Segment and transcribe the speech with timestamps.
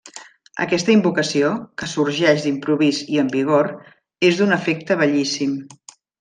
[0.63, 1.51] Aquesta invocació,
[1.81, 3.71] que sorgeix d'improvís i amb vigor,
[4.31, 5.55] és d'un efecte bellíssim.